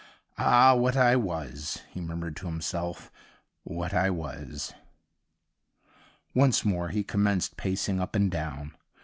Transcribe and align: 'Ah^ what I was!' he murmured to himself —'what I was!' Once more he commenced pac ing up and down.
'Ah^ 0.39 0.75
what 0.79 0.97
I 0.97 1.15
was!' 1.15 1.77
he 1.91 2.01
murmured 2.01 2.35
to 2.37 2.47
himself 2.47 3.11
—'what 3.75 3.93
I 3.93 4.09
was!' 4.09 4.73
Once 6.33 6.65
more 6.65 6.89
he 6.89 7.03
commenced 7.03 7.55
pac 7.55 7.87
ing 7.87 7.99
up 8.01 8.15
and 8.15 8.31
down. 8.31 8.73